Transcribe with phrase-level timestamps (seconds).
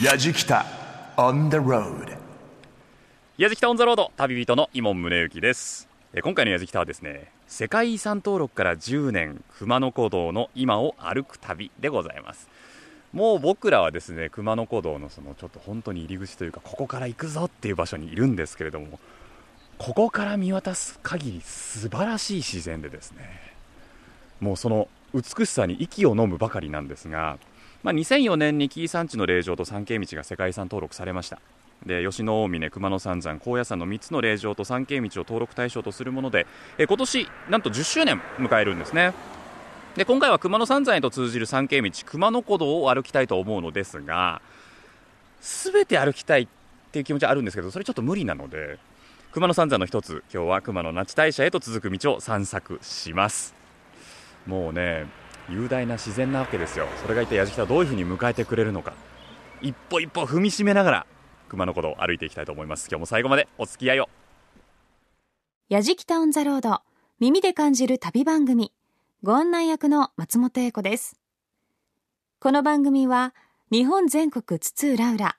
[0.00, 0.64] やじきた
[1.18, 2.16] on the road
[3.36, 5.86] やじきたオンザロード旅人の伊門宗行です。
[6.14, 12.48] え今回のやじきたはですね世界遺産登録から10年熊野古道の今を歩く旅でございます。
[13.12, 18.98] もう僕らはですね熊野古道のそのちょっと本当に入り口というかここから行くぞっていう場所にいるんですけれども
[19.76, 23.52] ここから見渡す限り素晴らしい自然でですね
[24.40, 27.38] もうその美しさに息を飲むばかりなんですが、
[27.82, 31.40] まあ、2004年に紀伊山地の霊場と三景道が世界遺産登録されました。
[31.84, 36.46] で吉野大峰、熊野三山、高野山の3つの霊場と三景道を登録対象とするもので
[36.78, 39.12] え今年なんと10周年迎えるんですね。
[39.96, 44.40] で今回は熊野三山へと通じる三景道熊野古道を歩きたいと思うのですが
[45.40, 46.48] 全て歩きたいっ
[46.92, 48.78] ていう気持ちはあるんですけどそれちょっと無理なので
[49.32, 53.54] 熊野三山の一つ今日は熊野那智大社へと続く道を散策します。
[54.46, 55.06] もうね
[55.52, 56.88] 雄大な自然なわけですよ。
[57.02, 58.94] それが一体矢敷はどういうふうに迎えてくれるのか。
[59.60, 61.06] 一歩一歩踏みしめながら
[61.48, 62.88] 熊野古道を歩いていきたいと思います。
[62.90, 64.08] 今日も最後までお付き合いを。
[65.68, 66.80] やじきたオンザロード
[67.20, 68.72] 耳で感じる旅番組。
[69.22, 71.16] ご案内役の松本英子です。
[72.40, 73.34] この番組は
[73.70, 75.36] 日本全国津々浦々。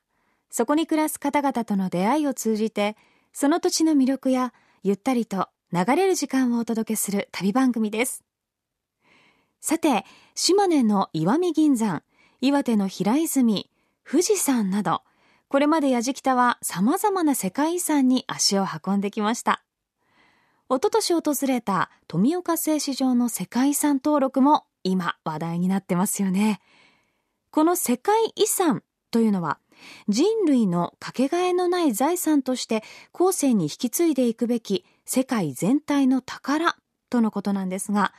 [0.50, 2.96] そこに暮らす方々との出会いを通じて
[3.32, 8.22] その土地の魅力やゆったりと流れる時間をお届けする旅番組です。
[9.66, 12.02] さて島根の石見銀山
[12.42, 13.70] 岩手の平泉
[14.06, 15.00] 富士山など
[15.48, 19.64] これまでやじきたは様々な世界遺産に足を運んできました
[20.68, 26.60] おととし訪れた富岡製糸場の世界遺産登録も今話題になってますよね。
[27.50, 29.58] この世界遺産というのは
[30.08, 36.76] 人類のかけがえのない財産として後世に引き継いでいくべき世界全体の宝
[37.08, 38.12] とのことなんですが、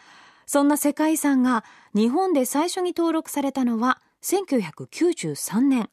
[0.45, 5.89] そんな世界遺産が日本で最初に登録されたのは1993年。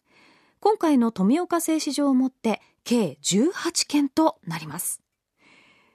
[0.61, 5.03] 今回の富岡製糸場をもって計18件となります。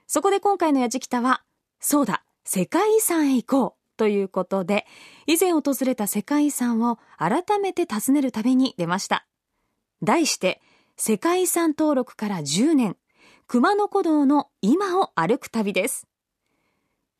[0.06, 1.42] そこで今回のやじきたは、
[1.80, 4.86] そうだ、世界遺産へ行こうということで、
[5.26, 9.26] 以前訪れた世界遺産を改めて訪ねる旅に出ました。
[10.02, 10.60] 題して、
[10.96, 12.96] 世界遺産登録から10年、
[13.46, 16.06] 熊野古道の今を歩く旅です。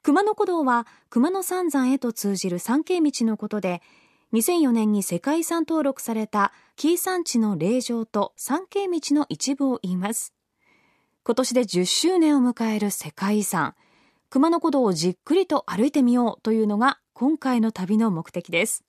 [0.09, 3.83] 熊野古道は熊野三山へと通じる三景道のことで、
[4.33, 10.33] 2004年に世界遺産登録された紀伊山地の霊場と三景道の一部を言います。
[11.25, 13.75] 今年で10周年を迎える世界遺産
[14.31, 18.85] 熊野古道をじっくりと歩いてみようというのが今回の旅の目的です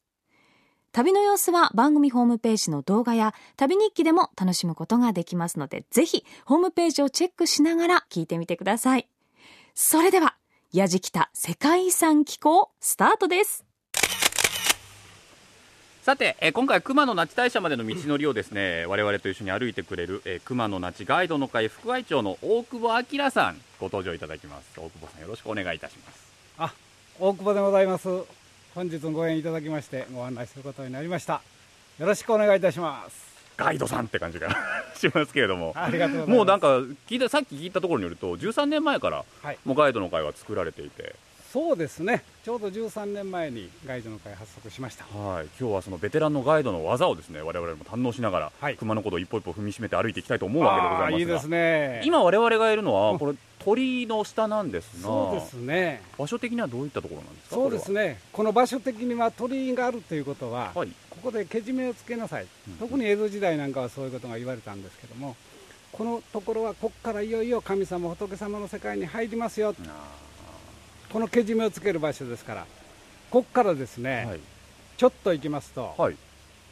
[0.94, 9.10] 旅の様子は番組ホームページの動画や旅日記でも楽しむことができますのでぜひホームページをチェックしながら聞いてみてください
[9.76, 10.38] それでは
[10.72, 13.66] やじきた世界遺産機構スタートです
[16.04, 26.74] さて、えー今回熊野那智大社までの道のりをですね我々と一緒に歩いてくれる、えー熊野那智ガイドの会副会長の大久保明さんご登場いただきます大久保さんよろしくお願いいたしますあ、
[27.20, 28.08] 大久保でございます。
[28.76, 31.42] 本日ご縁いただきましてご案内することになりました。
[31.98, 33.29] よろしくお願いいたします。
[33.60, 34.50] ガイドさんって感じが
[34.96, 35.76] しますけれども。
[36.28, 36.78] もうなんか
[37.08, 41.16] 聞いたさっき聞いたところによると13年前からはい、もうガイドの会は作られていて、
[41.52, 42.24] そうですね。
[42.44, 45.04] ちょうど13年前にガイドの会発足しました。
[45.06, 52.02] はい、今日はそのベテランのガイドの技をですね我々も堪能しながら、はい熊野古道を一歩一歩踏みしめて歩いていきたいと思うわけでございますいいですね。
[52.06, 56.02] 今我々がいるのうんはこれ鳥居の下なんですがそうですね。
[56.18, 57.56] 場所的にはどういったところなんですか？
[57.56, 58.20] そうですねね。
[58.32, 62.74] この場所的には鳥居があるということは、はいここでけじめをつけなさい、うん。
[62.78, 65.36] 特に江戸時代なんかはそういうことが言われたんですけども、
[65.92, 69.76] このところはここからいよいよ神様仏様の世界に入りますよ。
[71.12, 72.66] このけじめをつける場所ですから、
[73.30, 74.40] ここからですね、はい。
[74.98, 76.16] ちょっと行きますと、はい。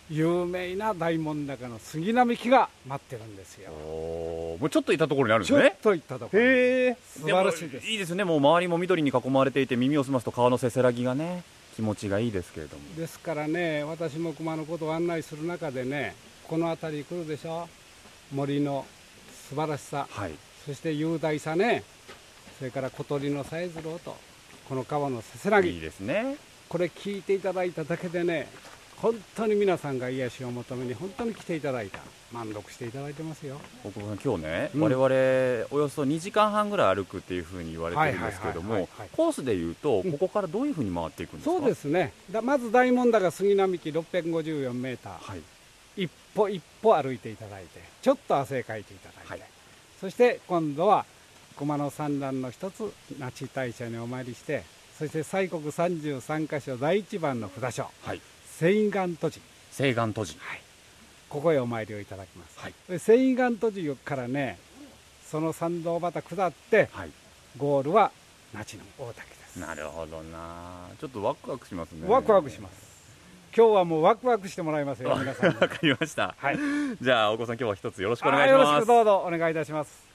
[0.09, 3.71] 有名な大門高の杉並木が待ってるんですよ。
[3.71, 6.41] もうちょっといったところにあるんでちょっすねと行ったところ。
[6.41, 7.87] へえ素晴らしいです。
[7.87, 8.23] いいですね。
[8.23, 11.43] もう周りも緑に囲まれていて耳を澄ますと川のせせらぎがね
[11.77, 12.83] 気持ちがいいですけれども。
[12.95, 16.15] ですからね、私も熊のことを案内する中でね、
[16.47, 17.69] この辺り来るでしょ、
[18.33, 18.83] 森の
[19.47, 20.31] 素晴らしさ、はい。
[20.65, 21.83] そして雄大さね、
[22.57, 24.17] それから小鳥のさえずる音、
[24.67, 26.37] この川のせせらいいぎ、ですね。
[26.67, 28.47] これ聞いていただいただけでね、
[29.01, 31.99] 本当に皆さんが癒しを求めに本当に来ていただいた、
[32.31, 33.57] 満足していただいてますよ。
[33.83, 34.81] 大久保さん今日ね、うん。
[34.81, 40.11] 我々およそ2時間半ぐらい歩くっていうふうに言われてるんですけれどもコースでいうとうん。
[40.13, 41.57] ここからどういうふうに回っていくんですか？
[41.59, 45.41] そうですね、だまず大門高杉並木654メーター、はい。
[45.95, 49.41] 一歩一歩歩いていただいて、ちょっと汗かいていただいて、はい。
[50.01, 51.05] そして今度は
[51.55, 54.63] 駒の三段の一つ、那智大社にお参りして、
[54.97, 58.21] そして西国33箇所第一番の札所、はい
[58.59, 59.39] 西岸土地、
[59.71, 60.35] 西岸都市
[61.29, 62.73] ここへお参りをいただきます、はい。
[62.89, 64.57] で繊維岩途中からね
[65.29, 67.11] その参道端下ってはい。
[67.55, 68.11] ゴールは
[68.55, 69.59] 那智の大滝です。
[69.59, 70.87] なるほどな。
[70.99, 72.07] ちょっとワクワクしますね。
[72.07, 72.87] ワクワクします。
[73.55, 75.49] 今日はもうワクワクしてもらいますよ 皆さん。
[75.51, 76.33] にわかりました。
[76.39, 76.57] はい。
[76.99, 80.07] じゃあ大子さん今日は一つよろしくお願はいいよろしくしますどうぞお願いいたします。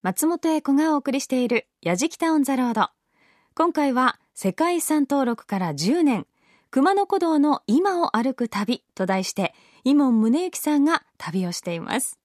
[0.00, 2.88] 松本英子がお送りしている「やじきたオン・ザ・ロード」
[3.54, 6.26] 今回は世界遺産登録から10年
[6.70, 12.18] 熊野古道の今を歩く旅と題して井門宗之さんが旅をしています。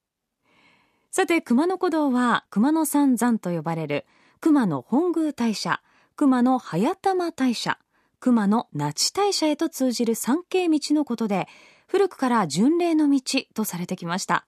[1.10, 4.06] さて熊野古道は熊野三山と呼ばれる
[4.42, 5.82] 熊野本宮大社
[6.16, 7.80] 熊野速玉大社
[8.20, 11.48] 熊野那智大社へと通じる参詣道のことで
[11.88, 13.22] 古くから巡礼の道
[13.56, 14.46] とされてきました。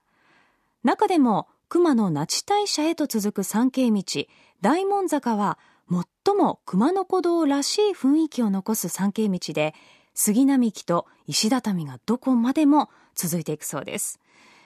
[0.84, 4.28] 中でも熊野那智大社へと続く参詣道
[4.62, 5.58] 大門坂は
[5.90, 9.74] 最も熊野古道らしい雰囲気を残す参詣道で
[10.14, 14.20] 杉並木と石畳がどこまでも続いていくそうです。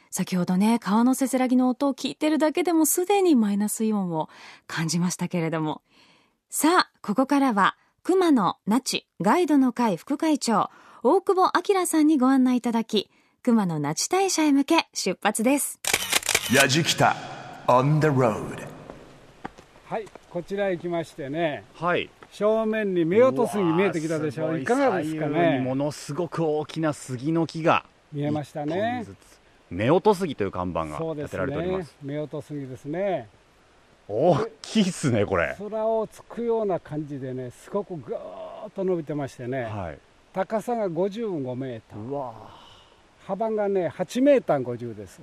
[0.10, 4.30] 先ほどね川のせせらぎの音を聞いてるだけでもすでにマイナスイオンを
[4.68, 5.82] 感じましたけれども。
[6.50, 10.70] さあここからは熊野那智ガイドの会副会長
[11.04, 13.10] 大久保明さんにご案内いただき
[13.42, 15.80] 熊野那智大社へ向け出発です。
[16.52, 17.16] Yajikita
[17.68, 18.68] on the road.
[19.86, 22.10] はいこちらへ来ましてねはい。
[22.32, 24.60] 正面に目音杉見えてきたでしょう。
[24.60, 24.64] い。
[24.64, 28.76] かがですか左右にもねのすごく大きな杉の木が見えましたね。
[28.76, 31.96] 一本ずつ夫婦杉という看板が立てられておりまねす。
[32.02, 33.28] 目音杉ですね。
[34.08, 35.54] 大きいっすねこれ。
[35.60, 40.00] 空をつくような感じでねすごくぐーっと伸びてましてね、はい。
[40.32, 42.34] 高さが55メーターうわ
[43.26, 45.20] 幅がね8メーター50です。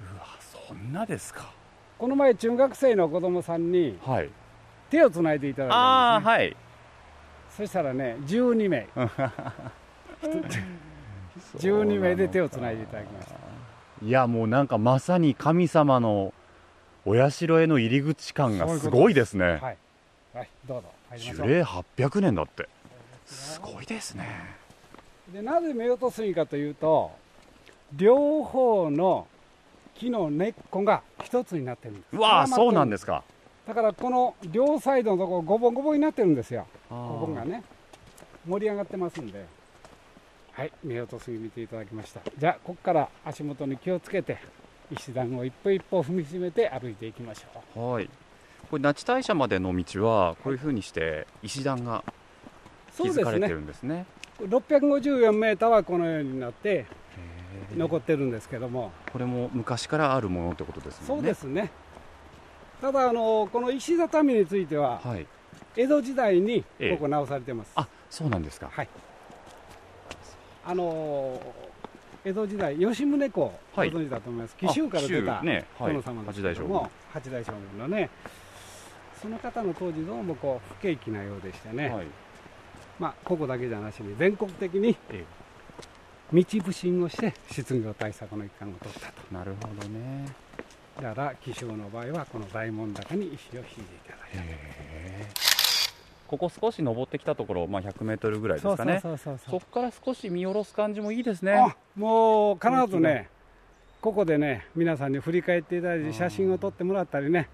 [0.00, 0.26] うわ
[0.68, 1.52] そんなですか。
[1.96, 4.28] この前中学生の子供さんにはい
[4.90, 6.56] 手をつないでいただいあたんです、はい。
[7.56, 8.86] そしたらね12名。
[11.56, 13.34] 12名で手をつないでいただきました。
[14.04, 16.32] いやもうなんかまさに神様の
[17.04, 19.44] お社への入り口感がすごいですね。
[19.44, 19.76] はい、
[20.34, 22.68] はい、どうぞ樹齢800年だって。
[23.26, 24.26] すごいですね。
[25.32, 27.10] でなぜ夫婦杉かというと
[27.92, 29.26] 両方の
[29.94, 32.16] 木の根っこが一つになってるんです。
[32.16, 33.24] うわーそうなんでですか
[33.68, 36.66] だからこの両サイドのところごぼんごぼんになってるんですよ。
[36.90, 37.62] あごぼんがね。
[38.48, 39.44] 盛り上がってますんで。
[40.52, 42.22] はい夫婦杉見ていただきました。
[42.38, 44.38] じゃあここから足元に気をつけて
[44.90, 47.92] 石段を一歩一歩踏みしめて歩いていきましょう。
[47.92, 48.08] はい。
[48.70, 52.02] これ那智大社までの道はこういうふうにして石段が
[52.96, 54.06] 築かれてねるんですね。
[54.40, 56.86] 654メーターはこのようになって
[57.76, 58.92] 残ってるんですけども。
[59.12, 61.06] これも昔からあるものってことですね。
[61.06, 61.70] そうですね
[62.80, 65.26] ただあのこの石畳についてははい。
[65.76, 66.90] 江戸時代にええ。
[66.92, 68.68] ここ直されてます、あそうなんですか。
[68.72, 68.88] はい。
[70.66, 71.40] あの
[72.24, 73.92] 江戸時代吉宗公ごはい。
[73.92, 75.42] 存知だと思います、紀州から出た
[75.78, 76.54] 殿様です八代将軍。
[76.54, 78.10] けども、八代将軍のね
[79.22, 82.06] その方の当時どうもこう不景気なようでしてね、はい。
[82.98, 85.24] まあここだけじゃなしに全国的にえ
[86.32, 89.34] 道不信をして失業対策の一環を取ったと。
[89.34, 90.26] なるほどね
[91.00, 94.46] だから紀州の場合はこの大門高に石を引いていただい
[95.32, 95.38] た
[96.26, 98.98] ここ少し登ってきたところ、まあ、100メートルぐらいですかね。
[99.00, 101.52] そうそうそうそこから少し見下ろす感じもいいですね。
[101.54, 103.30] あもう必ずね
[104.02, 107.48] ここでね皆さんに振り返っていただいて写真を撮ってもらったりね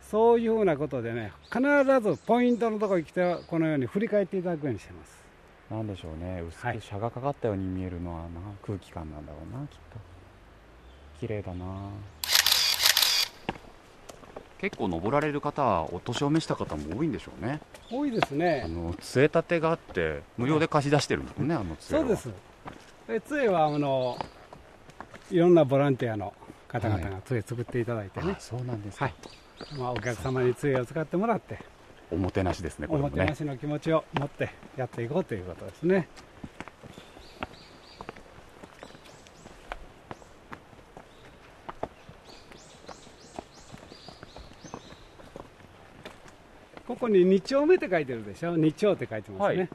[0.00, 1.60] そういうふうなことでね必
[2.02, 5.18] ずポイントのところに来てこのように振り返っていただくようにしてます。
[5.70, 6.42] なんでしょうね。
[6.46, 6.78] 薄はい。
[6.78, 8.28] く車がかかったように見えるのはな
[8.66, 9.98] 空気感なんだろうなきっと。
[11.20, 11.64] 綺麗だな
[14.58, 17.60] 結構登られる方はお年を召した方も多いんでしょうね。
[17.90, 18.62] 多いですね。
[18.64, 22.04] あの杖立てがあって無料で貸し出してるんですよねあの杖は。
[22.04, 22.30] そうです。
[23.08, 24.18] で杖はあの
[25.30, 26.34] いろんなボランティアの
[26.66, 28.34] 方々が杖作っていただいてね。
[28.36, 29.14] あ、そうなんですか、はい。
[29.78, 31.58] まあ、お客様に杖を使ってもらって。
[32.10, 36.08] おもてなしですねこおもてなしの気持ちを持ってやっていこうということですね
[46.88, 49.68] ここに2丁目って書いてるでしょ？2丁って書いてますね、はい。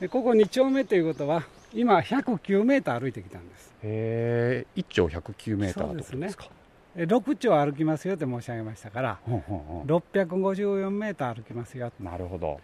[0.00, 3.72] でここ2丁目ということは今109メーター歩いてきたんです。
[3.84, 6.48] へえ1丁109メーターですか？
[6.96, 12.60] で6丁歩きますよって申し上げましたからほんほんほん654メーター歩きますよなるほど。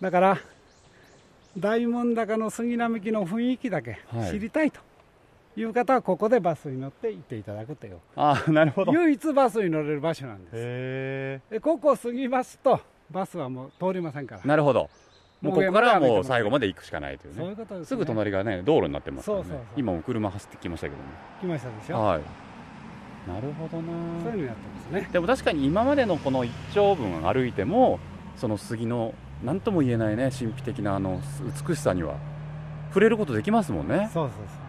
[0.00, 0.38] だから
[1.56, 4.32] 大門高の杉並木の雰囲気だけはい。
[4.32, 4.80] 知りたいと。
[4.80, 4.82] い
[5.62, 7.98] う方はここでバスに乗って行っていただくという。
[8.16, 8.92] あなるほど。
[8.92, 10.52] へ唯一バスに乗れる場所なんです。
[10.54, 12.80] えでここを過ぎますと
[13.10, 14.40] バスはもう通りませんから。
[14.44, 14.90] なるほど。
[15.40, 19.44] もうここからはもう最後まで行くしかないというそういねうことです、ね、すぐ隣がね道路になってますからね。
[19.76, 20.96] 今も車走ってきましたけど
[21.40, 22.20] 来ましたでしょ、もはい。
[23.28, 23.92] なるほどな。
[24.22, 25.08] そういうのやってますね。
[25.12, 28.00] でも確かに今までのこの一丁分歩いても
[28.36, 31.20] その杉の何とも言えないね神秘的なあの
[31.68, 32.16] 美しさには
[32.88, 34.10] 触れることできますもんね。
[34.12, 34.63] そうそうそう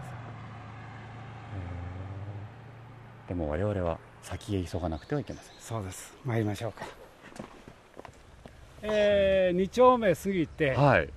[3.27, 5.55] でも我々は先へ急がなくてはいけません。
[5.59, 6.13] そうです。
[6.25, 6.85] 参りましょうか。
[8.81, 11.09] えー、2丁目過ぎてはい。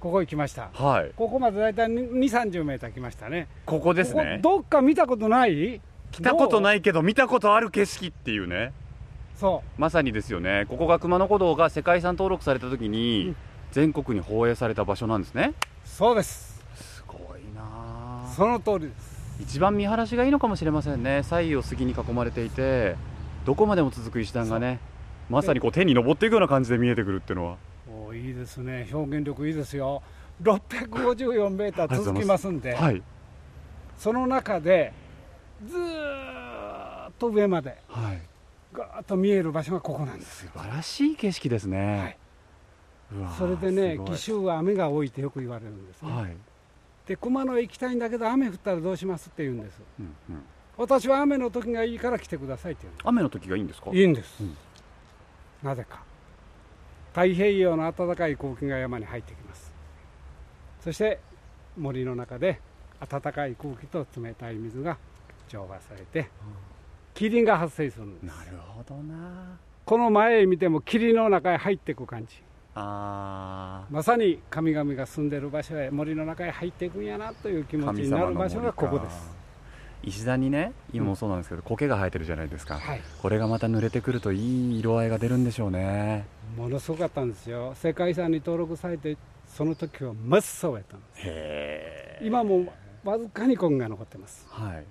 [0.00, 0.68] ここ行きました。
[0.74, 1.12] はい。
[1.16, 3.48] ここまでだいたい2 3 0メーター来ましたね。
[3.64, 4.40] ここですね。
[4.42, 5.80] どっか見たことない？
[6.10, 8.72] 来たこといないけど見たことある景色っていうね。
[9.36, 9.80] そう。
[9.80, 10.66] まさにですよね。
[10.68, 13.36] ここが熊野古道が世界遺産登録された時に、うん。
[13.72, 15.54] 全国に放映された場所なんですね。
[15.84, 16.62] そうです。
[16.76, 21.22] すごいなあその通りです一番見晴らしがいいのかもしれませんね。
[21.22, 22.96] 左右を杉に囲まれていて
[23.44, 24.80] どこまでも続く石段がね
[25.28, 27.56] まさにこう天に登っていくような感じで見えてくるっていうのは。
[27.88, 28.88] おーいいですね。
[28.92, 30.02] 表現力いいですよ。
[30.42, 33.02] 654メーター続きますんで、はい。
[33.98, 34.92] その中で
[35.66, 38.22] ずーっと上まではい。
[38.72, 40.50] ガーッと見える場所がここなんですよ。
[40.52, 42.16] 素晴らしい景色ですね、
[43.12, 43.28] はい。
[43.38, 46.36] それでね紀州は雨が多いってよく言われるんですね、はい、
[47.06, 49.82] で熊野へ行きたいんだけど雨降ったらどうしますって言うんです。
[50.00, 50.42] うんうん、
[50.76, 53.08] 私は雨の時がいいから来てくださいって言うんです。
[53.08, 53.90] 雨の時がいいんですか？
[53.92, 54.56] いいんです、うん。
[55.62, 56.02] なぜか。
[57.12, 59.72] 太平洋の暖かい空気が山に入ってきます。
[60.80, 61.20] そして
[61.76, 62.60] 森の中で
[63.08, 64.96] 暖かい空気と冷たい水が
[65.48, 66.28] 調和されて
[67.14, 68.24] 霧が発生するんです。
[68.24, 69.58] なるほどな。
[69.84, 72.42] この前へ見ても霧の中へ入っていく感じ
[72.76, 79.32] あまさに神々が住んでる場所へ森の中へ入っていくんやなという気持ちになる場所がここです。
[80.02, 83.00] 石段にね今もそうなんですけど、苔が生えてるじゃないですか、はい。
[83.22, 86.26] これがまた濡れてくるといい色合いが出るんでしょうね。
[86.58, 87.74] ものすごかったんですよ。
[87.76, 89.16] 世界遺産に登録されて
[89.46, 91.20] その時は真っ青やったんです。
[91.20, 92.72] へえ今も
[93.04, 94.46] わずかに苔が残ってます。
[94.50, 94.84] はい。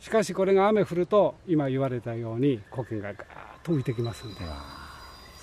[0.00, 3.24] しかしこれが雨降ると今言われたように苔がガーッ
[3.62, 4.40] と浮いてきますんで。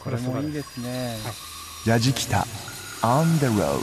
[0.04, 1.14] これもいいですね、
[1.86, 2.46] やじきた。
[3.02, 3.80] On the road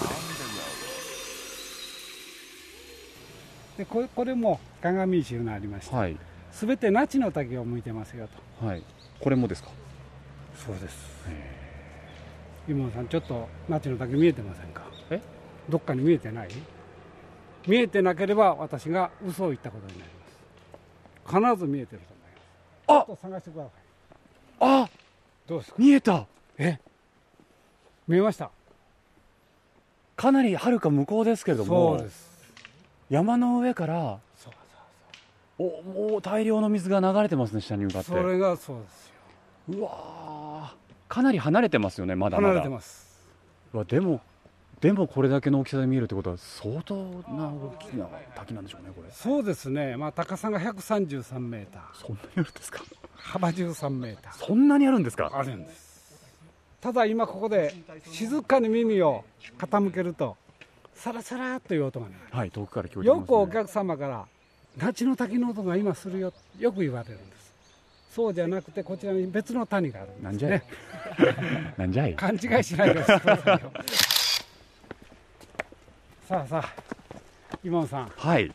[3.78, 6.16] でこれこれも鏡石いうのありまして、はい。
[6.52, 8.28] すべて那智の滝を向いてますよ
[8.60, 8.66] と。
[8.66, 8.82] はい。
[9.18, 9.70] これもですか？
[10.56, 10.96] そうです。
[12.68, 14.82] 今さんちょっと那智の滝見えてませんか？
[15.10, 15.20] え？
[15.68, 16.48] どっかに見えてない？
[17.66, 20.10] 見えてなければ私が嘘を言ったことになり
[21.34, 21.56] ます。
[21.56, 23.10] 必ず見えてると思います。
[23.10, 23.12] あ！
[23.12, 23.72] っと探してください。
[24.60, 24.88] あ！
[25.46, 25.76] どうですか？
[25.78, 26.26] 見えた。
[26.58, 26.78] え？
[28.08, 28.50] 見えました。
[30.16, 32.02] かなりはるか向こうですけれども
[33.10, 34.18] 山の上から
[35.58, 38.08] おもう大量の水が流れてますね下に向かって。
[38.08, 39.78] それがそうですよ。
[39.78, 40.76] うわー。
[41.08, 42.48] かなり離れてますよねまだまだ。
[42.48, 43.06] 離れてます。
[43.72, 44.20] うわでも
[44.80, 49.08] でもこれだけの大きさで見えるってことは相当な大きな滝なんでしょうねこれ。
[49.10, 51.82] そうですね、まあ、高さが133メーター。
[51.94, 52.82] そんなにあるんですか？
[53.14, 54.46] 幅13メーター。
[54.46, 55.30] そんなにあるんですか？
[55.32, 55.85] あるんです
[56.86, 57.74] ただ今ここで
[58.12, 59.24] 静かに耳を
[59.58, 60.36] 傾けると
[60.94, 64.24] サラサラという音がねはい遠くから聞こえてきます、ね、よくお客様から
[64.78, 67.52] 「那智の滝の音が今するよ」よく言われるんです。
[68.12, 70.62] そうじゃなくてこちらに別の谷があるんですなんじゃい、ね
[71.76, 72.14] なんじゃい。
[72.14, 73.72] 勘違いしないでくださいよ。
[76.28, 76.72] さあさあ
[77.64, 78.12] 今野さん。
[78.16, 78.54] はい。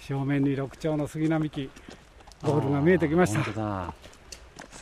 [0.00, 1.70] 正面に六丁の杉並木。
[2.42, 3.40] ゴールが見えてきました。
[3.40, 3.94] あー本当だ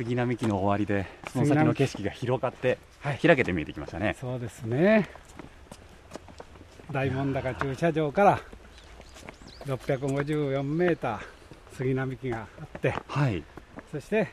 [0.00, 4.16] 杉並木の終わりでその先の景色が広がって、はい開けて見えてきましたね。
[4.18, 5.10] そうですね。
[6.90, 8.40] 大門高駐車場から
[9.66, 11.20] 654メーター
[11.76, 13.44] 杉並木があってはい。
[13.92, 14.28] そして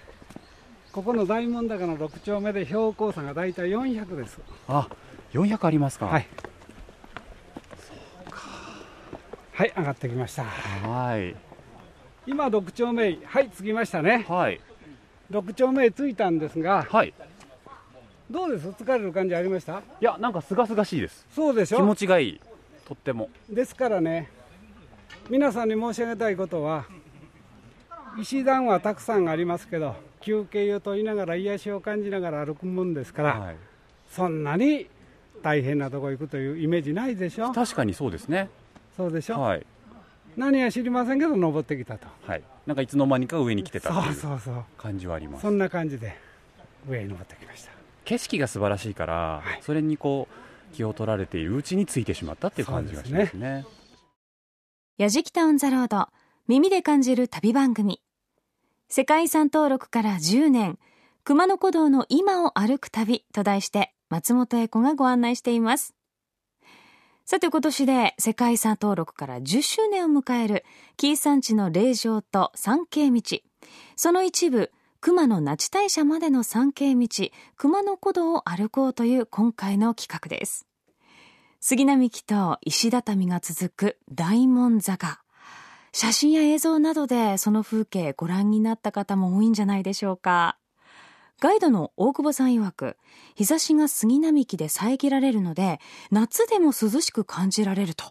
[0.94, 4.40] ここの大門高の6丁目で標高差が大体400です。
[4.70, 4.88] あ
[5.34, 6.06] 400ありますか。
[6.06, 6.28] はい。
[9.52, 10.46] はい上がってきました。
[10.46, 11.36] はい。
[12.26, 14.26] 今6丁目はい着きましたね。
[14.30, 14.62] はい
[15.32, 17.14] 6丁目へ着いたんですがはい。
[18.30, 18.68] どうです？
[18.70, 19.80] 疲れる感じありました？
[19.80, 21.26] いやなんか清々しいです。
[21.32, 21.82] 気そうでしょ？
[21.84, 22.42] 持ちがいい。
[22.86, 23.30] とっても。
[23.50, 24.30] ですからね
[25.30, 26.86] 皆さんに申し上げたいことは
[28.20, 33.56] 石段はたくさんありますけど休憩を取りながら癒しを感じながら歩くもんですから、はい。
[34.10, 34.88] そんなに
[35.44, 37.52] 大変なとこ行くというイメージないでしょ？
[37.52, 38.50] 確かにそうですね。
[38.96, 39.66] そうでしょ、はい
[40.38, 42.08] 何は知りませんけど登ってきたと。
[42.26, 42.44] はい。
[42.66, 44.64] なんかいつの間にか上に来てたってそういうそうそう。
[44.78, 45.42] 感じはあります。
[45.42, 46.16] そんな感じで
[46.88, 47.72] 上に登ってきました。
[48.06, 49.60] 景色が素晴らしいから、はい。
[49.62, 50.28] それにこ
[50.72, 53.66] う気を取られているうちについてしまったっていう感じがしますね。
[54.98, 56.08] やじきたオンザロード
[56.48, 58.02] 耳で感じる旅番組。
[58.90, 60.80] 世界遺産登録から10年。
[61.24, 65.94] 熊野古道の今を歩く旅と題して松本英子がご案内しています
[67.30, 70.64] さて今年で世界遺産登録から10周年を迎える
[70.96, 73.42] 紀伊山地の霊場と参詣道。
[73.98, 80.68] その一部熊野那智大社までの参詣道熊野古道を歩こうという今回の企画です。
[81.60, 85.22] 杉並木と石畳が続く大門坂。
[85.92, 90.58] 写真や映像などでその風景ご覧になった方も多いんじゃないでしょうか。
[91.40, 92.98] ガイドの大久保さん曰く
[93.36, 95.80] 日差しが杉並木で遮られるので
[96.12, 98.06] 夏でも涼しく感じられると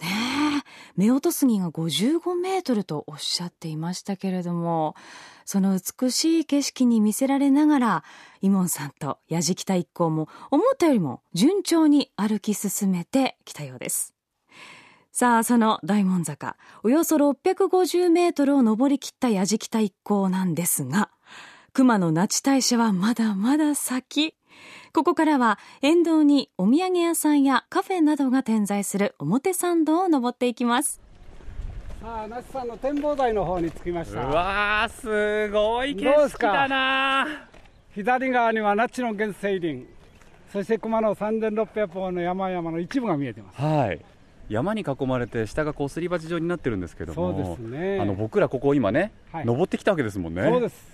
[0.00, 0.62] ね
[0.98, 4.96] え、夫婦杉が55メートルとおっしゃっていましたけれども、
[5.44, 8.04] その美しい景色に見せられながら、
[8.40, 14.14] イモンさんと矢敷北一行も思ったよりも順調に歩き進めてきたようです。
[15.12, 21.10] さあ、その大門坂、およそ650メートルを登り切った矢敷北一行なんですが、
[21.76, 24.36] 熊野那智大社はまだまだ先。
[24.92, 31.00] ここからは沿道にお土産屋さんやカフェなどが点在する表参道を登っていきます。
[32.00, 34.24] さあ那智さんの展望台の方に着きました。
[34.24, 37.26] うわーすごい景色だな。
[37.92, 39.84] 左側には那智の原生林。
[40.52, 43.60] そして熊野3600本の山々の一部が見えてます。
[43.60, 44.00] はい。
[44.48, 47.32] 山に囲まれて下がこうすり鉢状になってるんですけども。
[47.32, 47.98] そうですね。
[48.00, 50.44] あの僕らここ今ね、はい、登ってきたわけですもんね。
[50.44, 50.93] そうです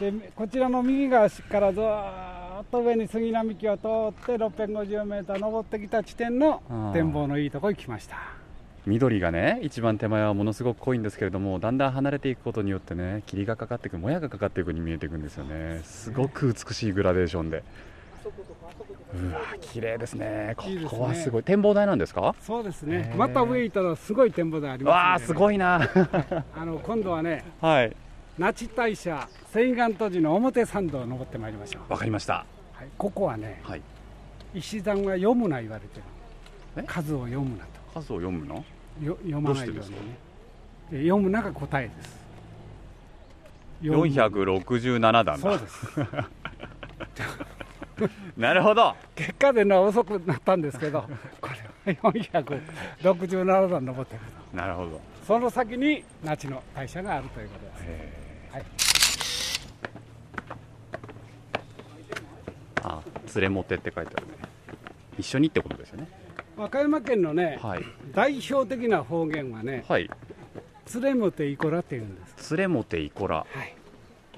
[0.00, 8.16] でこちらの右側からずっと上に杉並木を通って650メーター登ってきた地点の展望のいいところに来ました。
[8.86, 15.80] 緑がね一番手前はものすごく濃いんですけれどもだんだん離れていくことによってね霧がかかっていくもやがかかっていくに見えていくんですよね。
[15.84, 17.62] すごく美しいグラデーションで。
[19.14, 20.54] うわ綺麗ですね。
[20.56, 21.42] ここはすごい。
[21.44, 22.34] 展望台なんですか？
[22.40, 23.14] そうですね。
[23.16, 25.80] また上行ったらすごい展望台あります、ね、わあすごいな。
[26.54, 27.96] あの今度はねはい
[28.38, 31.92] 那智大社洗顔都市の表参道を登ってまいりましょう。
[31.92, 33.82] わかりました、はい、ここはね、はい、
[34.54, 36.00] 石段は読むな言われて
[36.76, 36.84] る。
[36.86, 38.00] 数を読むなと。
[38.00, 38.64] 数を読むの？
[39.02, 39.86] よ読まないようにね。
[40.90, 42.24] 読むなが答えです。
[43.82, 45.86] 467段そうです。
[48.36, 48.94] なるほど。
[49.14, 51.04] 結果での遅くなったんですけど
[51.40, 51.50] こ
[51.84, 54.20] れは467段登ってる
[54.52, 55.00] なるほど。
[55.26, 57.90] その先に那智の大社があるということです、はい、
[62.82, 63.02] あ
[63.34, 64.32] 連れもてって書いてあるね。
[65.18, 66.08] 一緒にってことですよね。
[66.56, 70.08] 和歌山県のね、はい、代表的な方言はね、はい、
[70.94, 72.54] 連れもていこらっていうんです。
[72.56, 73.74] 連れもていこら、はい、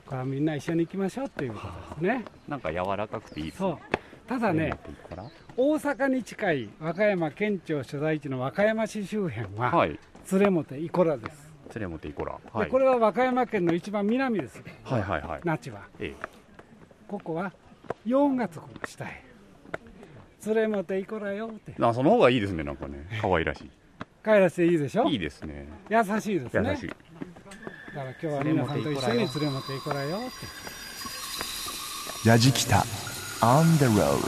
[0.07, 2.25] これはみんな一緒に行きましょうっていうことですね。
[2.49, 3.77] なんか柔らかくていいですね。
[4.27, 4.73] ただね
[5.57, 9.99] 大阪に近い和歌山県庁所在地の和歌山市周辺は、はい、
[10.33, 11.46] 連れもていこらです。
[11.75, 12.39] 連れもていこら。
[12.53, 14.63] はい、これは和歌山県の一番南です。
[14.85, 15.41] はいはいはい。
[15.45, 15.83] 那智は。
[15.99, 16.27] ええ、
[17.09, 17.53] ここは
[18.07, 19.25] 4月下へ。
[20.47, 21.75] 連れもていこらよって。
[21.81, 23.07] あ、その方がいいですね、なんかね。
[23.21, 23.71] 可愛らしい。
[24.23, 25.05] 可愛らしいいいでしょ？
[25.09, 25.67] いいですね。
[25.91, 26.71] 優しいですね。
[26.71, 26.89] 優しい。
[26.89, 27.01] だか
[27.95, 30.21] ら今日は皆さんと一緒に連れもていこらよっ
[32.25, 32.29] て。
[32.29, 32.79] やじきた
[33.41, 34.19] on the road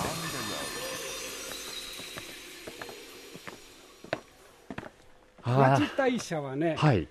[5.45, 7.09] 町大社はね、はい、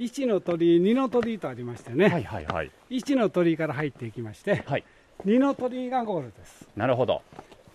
[0.00, 4.84] 1の鳥居、2の鳥居とありましてね、はいはいはい、1の鳥居から入っていきまして、はい、
[5.26, 6.66] 2の鳥居がゴールです。
[6.74, 7.20] なるほど。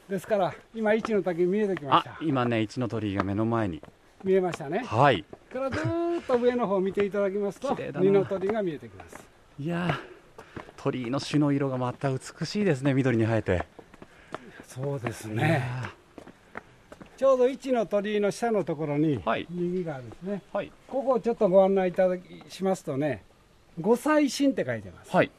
[0.09, 2.17] ですから、今、1の滝見えてきました。
[2.21, 3.81] 今ね、1の鳥居が目の前に。
[4.23, 4.79] 見えましたね。
[4.79, 5.23] はい。
[5.53, 5.81] からずっ
[6.27, 9.23] と上の方を見ていただきますと、2の鳥居が見えてきます。
[9.59, 9.99] いや
[10.77, 13.65] 鳥居の種の色がまた美しいですね、緑に映えて。
[14.67, 15.63] そうですね。
[17.17, 23.23] ちょうど一の鳥居の下のところに右があるんですね、はい、ここをちょっとご案内いただきしますとね
[23.79, 25.31] 御祭神って書いてます、はい、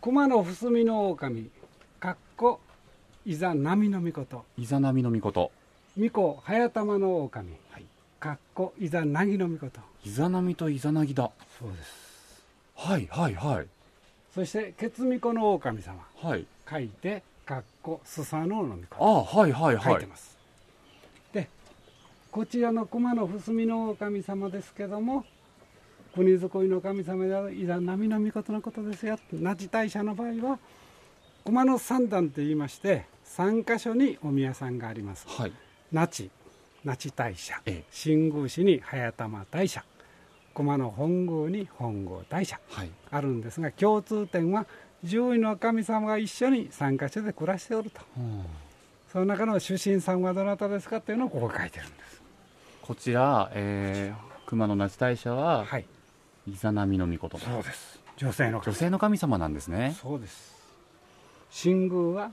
[0.00, 1.50] 熊野伏見の狼
[2.00, 2.60] かっこ
[3.26, 4.44] いざ波の御事。
[4.56, 5.50] いざ波の御事。
[5.96, 7.84] 巫女早玉の狼、はい、
[8.20, 9.80] かっこいざなぎの御事。
[10.04, 11.32] いざ波といざなぎだ。
[11.58, 12.44] そうです。
[12.76, 13.66] はいはいはい。
[14.32, 18.96] そしてケツミコの狼様、はい、書いてかっこスサノオの御事。
[19.00, 19.84] あはいはいはい。
[19.84, 20.35] 書いてます
[22.36, 25.24] こちらの熊野伏見の神様ですけども
[26.14, 30.58] 国づいの神様やいざ波の御事のことですよ那智大社の場合は
[31.46, 35.52] 熊野三段といいまして3箇所にお宮さんがあります、はい、
[35.90, 36.30] 那智
[36.84, 39.82] 那智大社、ええ、新宮市に早玉大社。
[40.54, 44.66] 熊野本宮に本宮大社、はい、あるんですが共通点は
[45.02, 48.44] 獣医の神様が一緒に3箇所で暮らしておると、うん、
[49.10, 52.05] その中の主神さんはどなたですかっていうのをここ書いてるんです
[52.86, 55.86] こちら、えー、熊野那智大社は、はい、
[56.48, 57.36] イザナミの御事。
[57.36, 57.98] そうです。
[58.16, 59.96] 女性の女性の神様なんですね。
[60.00, 60.54] そうです。
[61.50, 62.30] 新宮は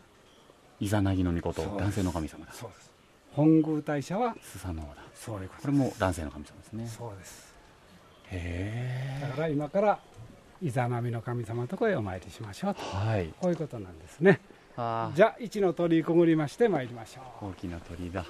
[0.80, 2.52] イザナギの御事男性の神様だ。
[2.54, 2.92] そうです。
[3.32, 5.02] 本宮大社はスサノオだ。
[5.16, 6.88] そういうことこれも男性の神様ですね。
[6.88, 7.56] そうです。
[8.30, 10.00] へだから今から
[10.62, 12.82] イザナミの神様のところへお参りしましょうと。
[12.82, 13.34] えはい。
[13.42, 14.40] こういうことなんですね。
[14.78, 17.50] あじゃあ一の鳥居くぐりまして参りましょう。
[17.50, 18.24] 大きな鳥だ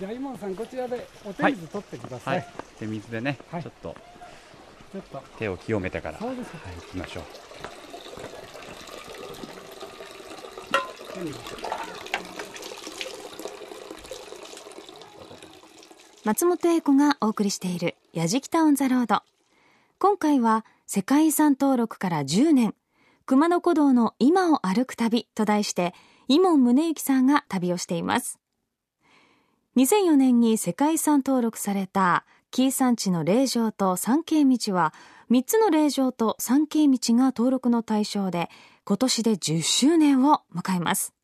[0.00, 2.46] じゃあ今野さんこちらでお手水取ってください、はい。
[2.78, 3.62] 手水でね、はい。
[3.62, 3.94] ちょっと。
[4.92, 5.22] ちょっと。
[5.38, 6.18] 手を清めてから。
[6.18, 6.56] そうです。
[6.56, 7.24] はい、行きましょう。
[16.24, 19.22] 松本英子がお送りしている「やじきたオン・ザ・ロード」
[20.00, 22.74] 今回は世界遺産登録から10年。
[23.26, 25.94] 熊野古道の今を歩く旅と題して
[26.26, 28.40] 井門宗之さんが旅をしています
[29.76, 34.92] 2004年に世界遺産登録された紀伊山地の霊場と山系道は
[35.30, 38.50] 3つの霊場と山系道が登録の対象で
[38.84, 41.14] 今年で10周年を迎えます。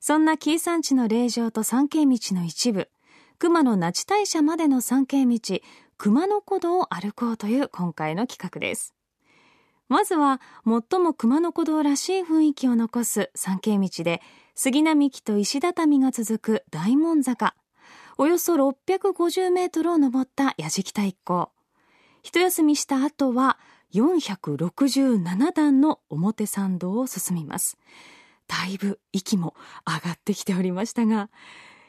[0.00, 2.90] そんな紀伊山地の霊場と山系道の一部
[3.38, 5.38] 熊野那智大社までの山系道
[5.96, 8.94] 熊野古道を歩こうという今回の企画です。
[9.88, 14.20] まずは最も熊野古道らしい雰囲気を残す山系道で
[14.54, 17.54] 杉並木と石畳が続く大門坂
[18.18, 21.50] およそ650メートルを登った矢敷田一行。
[22.22, 23.58] 一休みした後は
[23.94, 27.76] 467段の表参道を進みます。
[28.48, 29.54] だいぶ息も
[29.86, 31.30] 上がってきておりましたが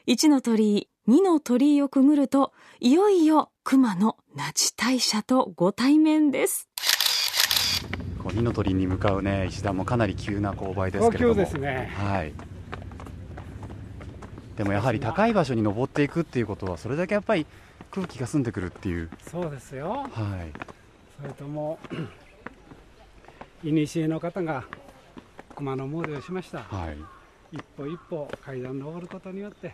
[0.06, 6.68] 1の鳥居2の鳥居をくぐるといよいよ熊野那智大社とご対面です。
[8.32, 11.34] 二の鳥に向かうね石段もかなり急な勾配ですけれども。
[11.34, 11.92] 高級ですね。
[11.94, 12.32] はい
[14.56, 17.46] でもやはり高い場所に登っていくっていうことはそれだけやっぱり
[17.90, 19.10] 空気が澄んでくるっていう。
[19.30, 19.90] そうですよ。
[19.90, 20.08] はい。
[21.20, 21.78] それとも
[23.62, 24.64] いにしえの方が
[25.54, 26.60] 熊野詣をしました。
[26.60, 26.96] はい。
[27.52, 29.72] 一歩一歩階段登ることによって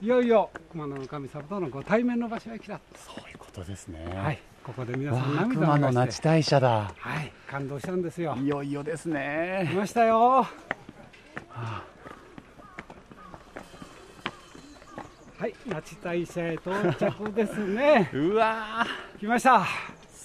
[0.00, 4.04] いよいよ熊野の神様とのご対面の場所へ来た、そういうことですね。
[4.12, 4.40] はい。
[4.64, 6.92] ここで皆さん涙を熊野那智大社だ。
[6.96, 7.32] はい。
[7.48, 8.36] 感動したんですよ。
[8.40, 10.46] いよいよです来ねましたよ。
[11.48, 11.91] は
[15.46, 18.10] い那智大社へ到着ですね。
[18.12, 18.86] うわ
[19.18, 19.60] 来ました。
[19.60, 19.66] ー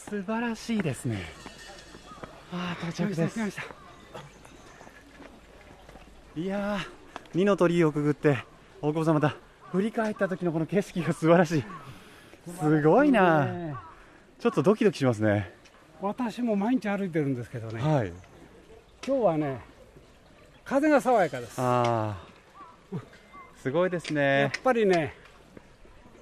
[0.09, 1.21] 素晴らしいですね。
[2.51, 3.29] ああ到着です。
[3.29, 3.63] した来ました。
[6.39, 6.87] いやー
[7.33, 8.37] 二の鳥居をくぐって
[8.81, 9.35] 大久保さんまた
[9.71, 11.63] 振り返った時のこの景色が素晴らしい。
[12.59, 13.45] すごいな。
[13.45, 13.75] ね。
[14.39, 15.51] ちょっとドキドキしますね。
[15.99, 17.81] 私も毎日歩いてるんですけどね。
[17.81, 18.13] はい。
[19.05, 19.59] 今日はね
[20.63, 21.59] 風が爽やかです。
[21.59, 22.26] やああ
[23.61, 25.13] すごいですっねぱりね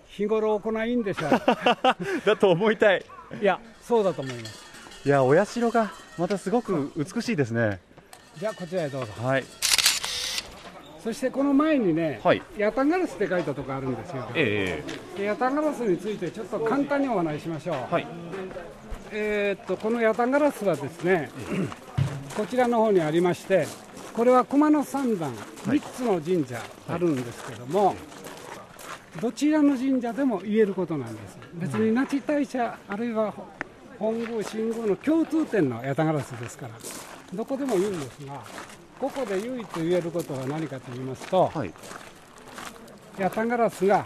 [0.08, 1.28] 日頃行いんでしょ。
[1.28, 1.32] う
[2.26, 3.06] だと思いたい。
[3.42, 4.66] いやそうだと思います。
[5.06, 7.80] いやお社がまたすごく美しいですね。
[8.38, 9.12] じゃあこちらへどうぞ。
[9.22, 9.44] はい。
[11.04, 12.42] そしてこの前にね、はい。
[12.58, 14.28] ヤタガラスって書いたとこあるんですよ。
[14.34, 14.84] え
[15.18, 18.08] でヤタガラスについてちょっと簡単にお話ししましょう、えはい。
[19.12, 21.30] えーっとこのヤタガラスはですね
[22.38, 23.68] こちらの方にありまして
[24.16, 27.96] これは熊野三段3つの神社あるんですけども、
[29.22, 31.38] どちらの神社でも言えることなんです。
[31.56, 33.34] 別に那智大社あるいは
[34.00, 36.74] 本宮新宮の共通点のヤタガラスですから
[37.34, 38.42] どこでも言うんですが
[39.00, 41.74] ここで唯一言えることは何かと言いますと、はい。
[43.18, 44.06] ヤタガラスが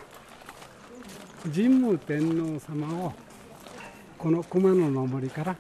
[1.53, 3.13] 神武天皇様を
[4.17, 5.55] この熊野の森から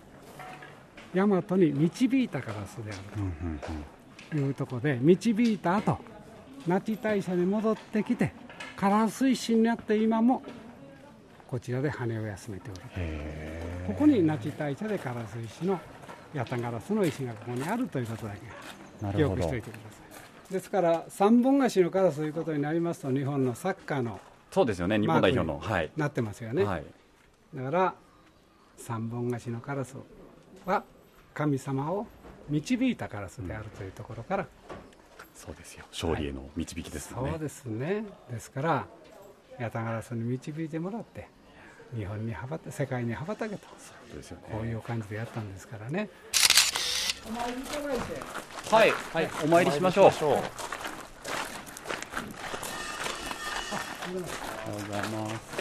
[1.13, 3.98] 大和に導いたガラスであうんうんると
[4.37, 5.97] いうところで導いた後
[6.67, 8.33] 那智大社に戻ってきて
[8.77, 10.43] 唐水市になって今も
[11.47, 15.79] こちらで羽を休めておるへここに那智大社で唐水市の
[16.33, 19.97] ヤタガラスの石がここにあるということだけ記憶しておいてくださ
[20.49, 20.53] い。
[20.53, 24.19] ですから三本菓子のカラスということになりますと日本のサッカーの
[24.51, 25.59] そうですよね日本代表の。
[25.59, 25.91] はい。
[25.95, 26.83] なってますよね、はい。
[27.55, 27.95] だから
[28.77, 29.95] 三本菓子のカラス
[30.65, 30.83] は
[31.33, 32.07] 神様を
[32.49, 34.47] 導いたカラスであるというところから、
[35.35, 35.85] そうですよ。
[35.91, 37.31] 勝利への導きですよね。
[37.31, 38.05] そうですね。
[38.29, 38.85] ですから
[39.59, 41.27] ヤタガラスに導いてもらって
[41.95, 43.67] 日本に羽ばた世界に羽ばたけと。
[43.77, 44.43] そうですよね。
[44.51, 46.09] こういう感じでやったんですからね。
[47.27, 50.09] お参りいただいてはい、はい、お参りしましょう。
[50.09, 50.17] あり
[54.15, 54.27] がと
[54.71, 55.58] うございます。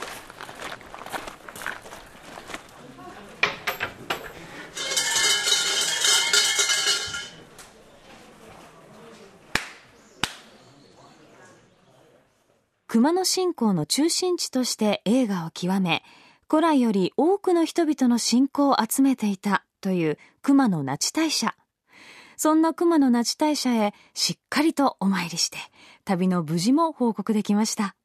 [12.88, 16.02] 熊野信仰の中心地として映画を極め
[16.48, 21.54] 古来より多くの人々の信仰を集めていたという熊野那智大社
[22.38, 25.58] そんな熊野那智大社へしっかりとお参りして、
[26.04, 27.96] 旅の無事も報告できました。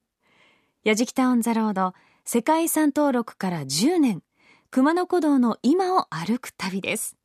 [0.84, 1.94] やじきたオンザロード、
[2.26, 4.24] 世界遺産登録から10年、
[4.72, 7.16] 熊野古道の今を歩く旅です。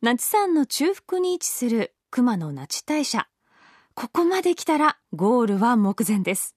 [0.00, 3.28] 那智山の中腹に位置する熊野那智大社。
[4.00, 6.54] ここまで来たらゴールは目前です。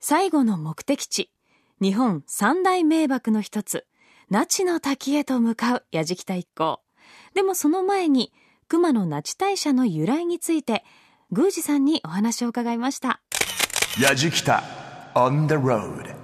[0.00, 1.30] 最後の目的地、
[1.78, 3.84] 日本三大名瀑の一つ、
[4.30, 6.80] 那智の滝へと向かう矢敷田一行。
[7.34, 8.32] でもその前に、
[8.66, 10.82] 熊野那智大社の由来について、
[11.30, 13.20] 宮司さんにお話を伺いました。
[14.00, 14.64] 矢敷田
[15.14, 16.16] on the road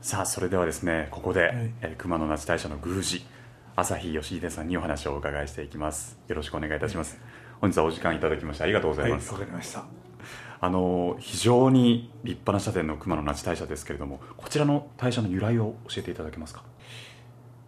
[0.00, 3.22] さあそれではですねここで、はい、え熊野那智大社の宮司
[3.76, 9.32] 朝日義秀さんにお話をお伺いしていきますよろしくお願いいたします、はい、本日はお時間いただきましてありがとうございます。
[9.32, 9.84] わ、はい、かりました。
[10.60, 16.62] あの非常に立派な社殿の熊野那智大社ですけれどもこちらの大社の由来を教えていただけますか？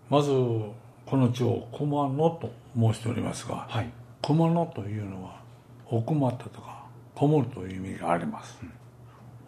[0.09, 0.75] まずこ
[1.17, 3.91] の地を熊野と申しておりますが、はい、
[4.23, 5.41] 熊野というのは
[5.87, 6.85] 奥まったとか
[7.17, 8.67] こもるという意味があります、う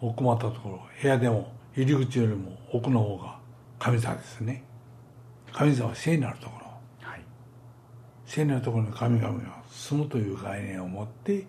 [0.05, 3.39] ん、奥まったところ部屋でも入り口よりも奥の方が
[3.79, 4.63] 神様ですね。
[5.53, 6.67] 神様は聖なるところ、
[7.01, 7.21] はい、
[8.25, 11.45] 聖なるところに神々が住むという概念を持って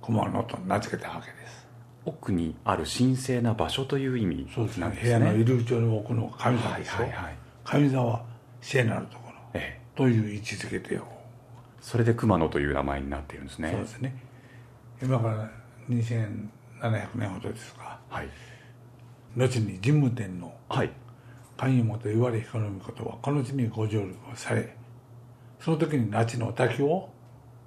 [0.00, 1.66] 熊野と名付けたわけです。
[2.04, 4.48] 奥にある神聖な場所という意味。
[4.54, 7.24] そうですね、ね、部屋の入り口よりも奥の神様ですよ、はいはい。
[7.24, 8.24] はい、神様は
[8.60, 11.00] 聖なるところ、ええ、という位置づけで
[11.80, 13.70] それで熊野という名前になっているんですね。
[13.72, 14.16] そうですね。
[15.02, 15.50] 今から
[15.90, 16.50] 2700
[17.16, 18.28] 年ほどですが、はい、
[19.36, 20.90] 後に神武天皇、はい、
[21.56, 24.76] 神本岩出彦の御事はこの地にご上陸をされ
[25.58, 27.08] その時に那智の滝を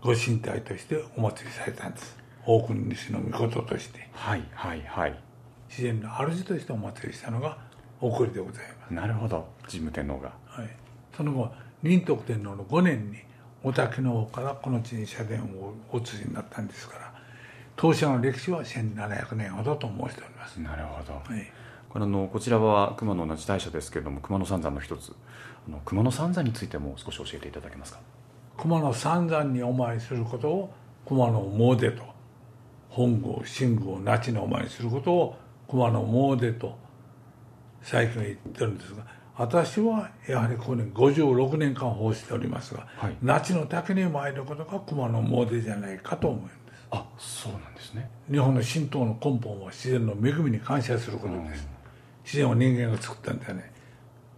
[0.01, 2.17] ご神体としてお祭りされたんです。
[2.45, 4.07] 大国主の御事として。
[4.13, 5.19] はいはいはい。
[5.67, 7.57] 自然の主としてお祭りしたのが
[7.99, 8.93] 送りでございます。
[8.93, 9.45] なるほど。
[9.69, 10.31] 神武天皇が。
[10.45, 10.69] はい。
[11.15, 11.51] その後
[11.83, 13.17] 仁徳天皇の5年に
[13.61, 17.13] お滝の方からこの地に社殿をお移りになったんですから
[17.75, 20.61] 当社の歴史は1700年ほどと申しております。
[20.61, 21.51] なるほど、はい。
[21.89, 25.13] これあのこちらは熊野那智大社ですけれども熊野三山の一つ。
[25.67, 27.99] あの熊野三山についても少し教えていただけますか？
[28.59, 30.73] 熊野三山にお参りすることを
[31.07, 32.03] 熊野詣と
[32.89, 35.35] 本宮神宮那智のお参りすることを
[35.69, 36.05] 熊野
[36.37, 36.77] 詣と
[37.81, 39.05] 最近言ってるんですが
[39.37, 46.59] 私はやはりここに56年間奉仕しておりますが、はい、那智の滝に参ることが熊野詣じゃないかと思います。
[46.91, 48.09] あそうなんですね。
[48.29, 51.69] 日本の神道の根本は自然の恵みに感謝することです、うん。
[52.25, 53.71] 自然は人間が作ったんだよね。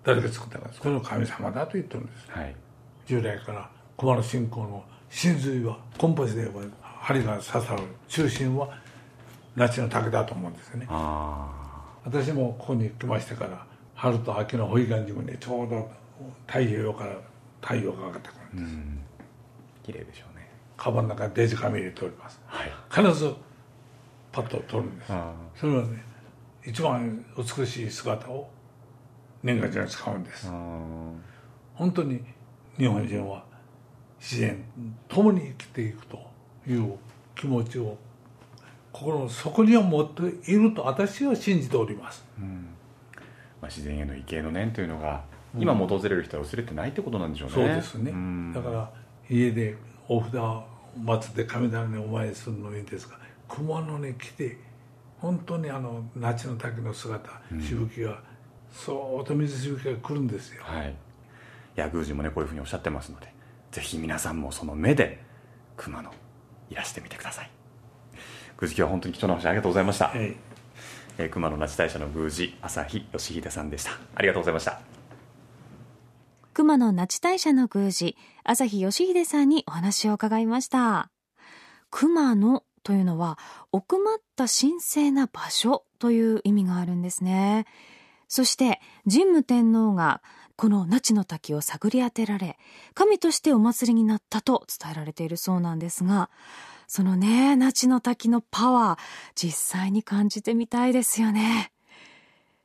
[0.04, 0.70] 誰が作ったか。
[0.78, 2.56] これは神様だと言ってるんです、はい、
[3.08, 6.50] 従来から熊野信仰の真髄はコンパスで
[6.82, 8.68] 針が刺さる中心は
[9.56, 10.88] 那智の竹だと思うんですよね。
[12.04, 15.88] 私もここに来ましてから春と秋の保育園島にちょうど
[16.48, 17.14] 太平洋から
[17.62, 18.78] 太陽が上がってくるんです、
[19.84, 20.50] 綺麗でしょうね。
[20.78, 23.36] カバンの中にデジカメ入れております、はい、必ず
[24.32, 25.14] パッと撮るんです。
[25.56, 26.04] それはね
[26.66, 28.50] 一番美しい姿を
[29.44, 30.48] 年賀状に使うんです。
[30.50, 32.24] 本当に
[32.80, 33.51] 日本人は
[34.22, 34.64] 自然
[35.10, 36.20] 共に生きていくと
[36.68, 36.94] いう
[37.36, 37.98] 気持ちを
[38.92, 42.68] 心の底には持っていると私は信じております、うん。
[43.62, 45.24] まあ、自然への畏敬の念というのが
[45.58, 48.92] 今も訪れる人は薄れてないってことなんでしょうね、そうですね、うん、だから
[49.30, 49.76] 家で
[50.08, 50.64] お札を
[51.04, 54.58] 祀って神棚にお参りするのいいんですが熊野に来て
[55.20, 57.30] 本当にあの那智の滝の姿、
[57.62, 58.20] しぶきが
[58.72, 60.94] そーっと水しぶきが来るんですよ、はい、い
[61.76, 63.32] や宮司もねこういうふうにおっしゃってますので
[63.72, 65.24] ぜひ皆さんもその目で
[65.78, 66.12] 熊野
[66.70, 67.52] いらしてみてください。
[68.60, 70.38] 宮司今日は本当に貴重な話ありがとうございました、はい、
[71.18, 73.92] えー、熊野那智大社の宮司朝日義秀さんでした。
[74.14, 74.82] ありがとうございました。
[76.54, 81.10] 熊野那智大社の宮司朝日義秀さんにお話を伺いました。
[81.90, 83.38] 熊野というのは
[83.72, 87.66] 奥まった神聖な場所という意味があるんですね。
[88.28, 88.80] そして
[89.10, 90.22] 神武天皇が
[90.62, 92.56] この那智の滝を探り当てられ
[92.94, 96.30] 神としてお祭りになったと伝えられているそうなんですが
[96.86, 101.72] そのね那智の滝のパワー実際に感じてみたいですよね。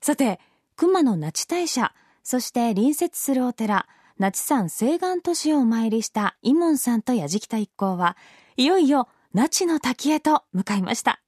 [0.02, 0.40] さて
[0.76, 3.86] 熊野那智大社そして隣接するお寺
[4.18, 8.18] 那智山西岸都市をお参りした伊門さんと矢敷田一行は
[8.58, 11.22] いよいよ那智の滝へと向かいました。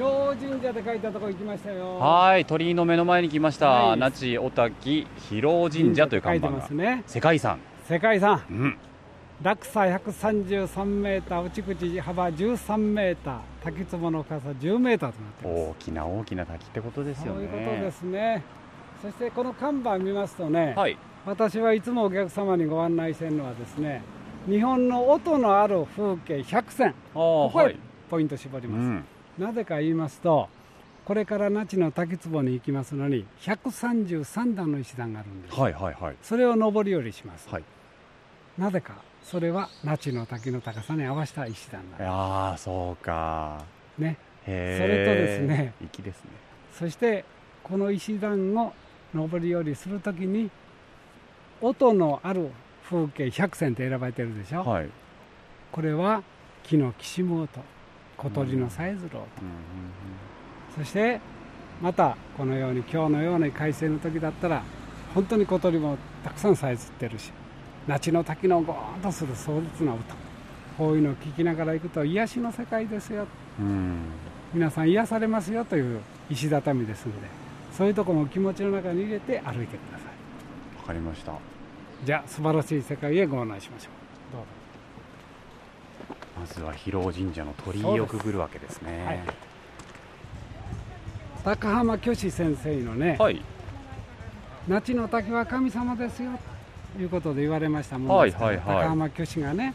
[0.00, 1.98] 広神社で書いたところ行きましたよ。
[1.98, 7.58] はい鳥居の目の前に来ました、はい、那智お滝広神社という看板が、ね、世界遺産。
[7.86, 8.78] 世界遺産、うん、
[9.42, 17.46] 落差133メーター内口幅13メーター滝壺の深さ10メーターとなって大きな大きな滝ってことですよね。
[17.50, 18.42] そういうことですね。
[19.02, 24.02] そしてこの看板見ますとね、はい、私はいつもお客様にご案内してるのはですね
[24.46, 26.94] 日本の音のある風景100選。
[27.12, 27.76] ここへ
[28.08, 29.04] ポイント絞ります、うん、
[29.40, 30.48] なぜか言いますと
[31.04, 37.64] これから那智の滝壺に行きますのに133段の石段があるんです、はいはいはい、それを上り下りします、はい、
[38.58, 42.02] なぜかそれは那智の滝の高さに合わせた石段なんです。
[42.04, 43.64] ああそうか。
[43.98, 44.16] ね。
[44.44, 45.74] それとですね。
[45.92, 46.30] 粋ですね。
[46.72, 47.24] そして
[47.62, 48.72] この石段を
[49.14, 50.50] 上り下りするときに
[51.60, 52.50] 音のある
[52.88, 54.88] 風景100選って選ばれてるでしょ、はい、
[55.70, 56.22] これは
[56.62, 57.60] 木のきしむ音
[58.22, 59.26] 小鳥のさえずる音、
[60.76, 61.20] そして
[61.80, 64.62] またこのように今日のように快晴の時だったら
[65.14, 67.32] 本当に小鳥もたくさんさえずってるし
[67.88, 70.00] 那智の滝のゴーンとする壮絶な音。
[70.76, 73.26] こういうのを聞きながら行くと癒しの世界ですよ、
[74.52, 77.26] 皆さん癒されますよという石畳ですので
[77.72, 80.78] そういうところも気持ちの中に入れて歩いてください。
[80.78, 81.32] わかりました。
[82.04, 83.88] じゃあ素晴らしい世界へご案内しましょ
[84.32, 84.36] う。
[84.36, 84.59] どうぞ
[86.40, 89.20] まずは広尾神社の鳥居をくぐるわけですね、はい、
[91.44, 93.42] 高浜虚子先生のね、はい、
[94.66, 96.30] 那智の滝は神様ですよ
[96.96, 99.74] ということで言われましたもんですから、はいはいはい、高浜虚子がね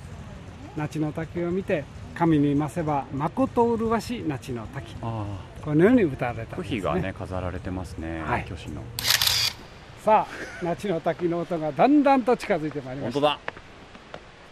[0.76, 1.84] 那智の滝を見て
[2.16, 8.82] 神にませば誠麗し那智の滝このように歌われたんです、ね、がね飾られてますね、はい、虚子の。
[10.04, 13.20] さあ那智の滝の音がだんだんと近づいてまいりました。
[13.22, 13.40] 本当だ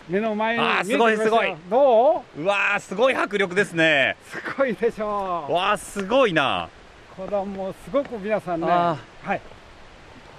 [0.10, 1.56] 目の前にあすごいすごい。
[1.70, 2.42] どう？
[2.42, 4.18] うわすごい迫力ですね。
[4.26, 5.54] すごいでしょう。
[5.54, 6.70] わすごいな。
[7.16, 8.68] これはもうすごく皆さんね。
[8.68, 8.98] は
[9.36, 9.42] い。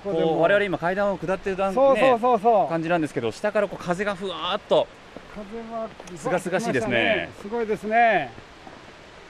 [0.03, 2.41] こう我々今階段を下ってる段、ね、そうそうそう。
[2.41, 4.87] そう感じなんですけど下からこう風がふわっと。
[5.35, 7.31] 風はすがすがしいですね。
[7.41, 8.31] すごいですね。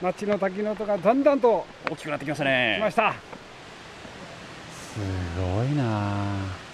[0.01, 2.75] 町の滝の音がだんだんと大きくなってきましたね。
[2.79, 3.13] 来ました。
[3.13, 4.99] す
[5.39, 6.64] ごいな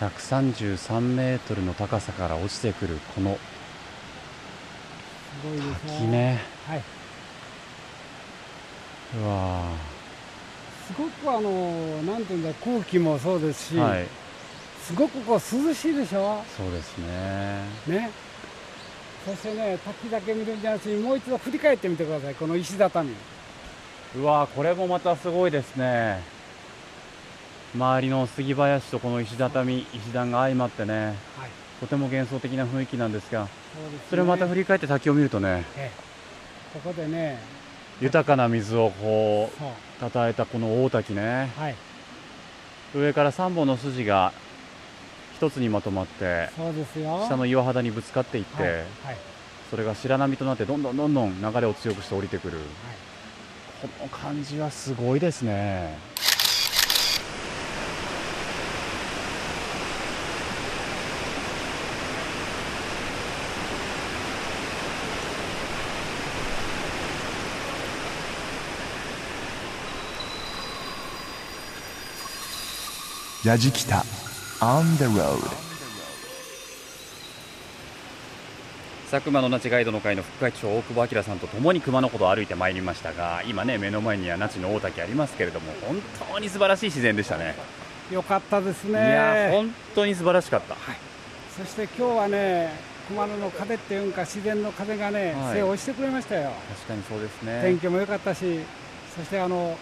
[0.00, 3.38] 133メートルの高さから落ちてくるこの
[5.86, 6.82] 滝ね、はい、
[9.20, 9.62] うわ
[10.86, 14.06] すごくあのなんていうんだ空気もそうですし、はい、
[14.82, 16.42] すごくこう涼しいでしょ？
[16.56, 17.62] そうですね。
[17.86, 18.10] ね。
[19.26, 23.12] そしてね滝だけ見るんじゃなくてもう一度振り返ってみてくださいこの石畳。
[24.16, 26.22] うわこれもまたすごいですね
[27.74, 31.14] 周りの杉林とこの石畳石段が相まってね、はい、
[31.80, 33.46] とても幻想的な雰囲気なんですが
[34.08, 35.92] そ、ね,、れをまた振り返って滝を見るとね、ええ、
[36.72, 37.38] ここでね
[38.00, 41.74] 豊かな水をこうたたえたこの大滝ね、はい、
[42.94, 44.32] 上から3本の筋が
[45.36, 48.72] 一つにまとまって下の岩肌にぶつかっていって、はい。
[48.72, 48.84] はい、
[49.70, 52.58] それが白波となってどんどんどんどん流れを強くして降りてくる、
[53.80, 55.96] この感じはすごいですね。
[73.48, 74.04] ヤジキタ
[74.60, 75.38] On the road
[79.10, 85.96] 佐久間の那智ガイドの会の副会長大久保明さんとともに熊野古道を歩いてまいりましたが今ね目の前には那智の大滝ありますけれども本
[86.30, 87.54] 当に素晴らしい自然でしたね。
[88.12, 88.90] よかったですね。
[88.92, 90.96] いや本当に素晴らしかった、はい、
[91.56, 92.70] そして今日はね
[93.08, 96.50] 熊野の風っていうか自然の風がね、はい、背を押してくれましたよ。
[96.76, 97.62] 確かにそうですね。
[97.62, 98.60] 天気も良かったし
[99.16, 99.74] そしてあの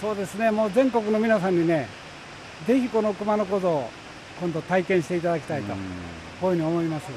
[0.00, 1.86] そうですねもう全国の皆さんにね
[2.66, 3.88] ぜひこの熊野古道
[4.40, 5.74] 今度体験していただきたいと
[6.40, 7.10] こういうふうに思います、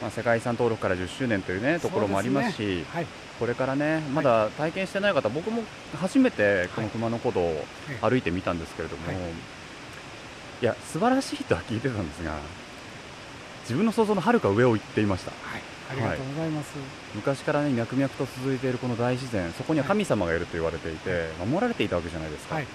[0.00, 3.06] まあ、世界遺産登録から10周年という、ね、ところもありますし、ねはい、
[3.38, 5.62] これからねまだ体験してない方、はい、僕も
[5.94, 7.64] 初めてこの熊野古道を
[8.00, 12.38] 歩いてみたんですけれども、はい、いや素晴らしいとは聞いてたんですが
[13.62, 15.32] 自分の想像のはるか上を行っていました。
[15.32, 15.76] はい。
[15.88, 16.74] ありがとうございます、
[17.14, 22.66] 昔からね脈々と続いているこの大自然そこには神様がいると言われていて、守られていたわけじゃないですか、で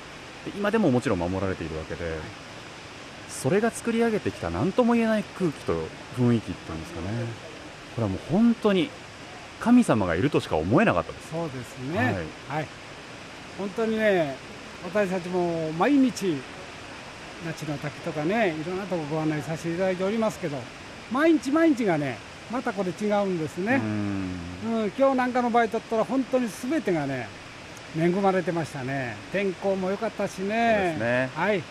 [0.55, 2.17] 今でももちろん守られているわけで、
[3.29, 5.73] それが作り上げてきた何とも言えない空気と
[6.17, 7.07] 雰囲気っていうんですかね。
[7.95, 8.89] これはもう本当に
[9.59, 11.29] 神様がいるとしか思えなかったです。
[11.31, 12.15] そうですね、はい、
[12.57, 12.67] はい、
[13.57, 14.35] 本当にね
[14.83, 16.37] 私たちも毎日
[17.45, 20.57] 那智の滝とかねいろんなとこご案内させていただいておりますけど
[21.11, 22.17] 毎日毎日がね
[22.51, 23.75] またこれ違うんですね。
[23.75, 27.27] うん、今日なんかの場合だったら本当に全てがね
[27.97, 29.17] 恵まれてましたね。
[29.31, 30.95] 天候も良かったしね。
[30.97, 31.61] ね、はい、